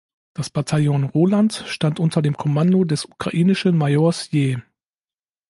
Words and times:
Das 0.33 0.49
Bataillon 0.49 1.03
„Roland“ 1.03 1.63
stand 1.67 1.99
unter 1.99 2.23
dem 2.23 2.35
Kommando 2.35 2.85
des 2.85 3.05
ukrainischen 3.05 3.77
Majors 3.77 4.31
Je. 4.31 4.57